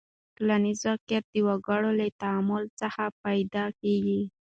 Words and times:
ټولنیز 0.35 0.79
واقعیت 0.89 1.25
د 1.29 1.35
وګړو 1.47 1.91
له 1.99 2.07
تعامل 2.21 2.63
څخه 2.81 3.03
پیدا 3.23 3.65
کیږي. 3.81 4.21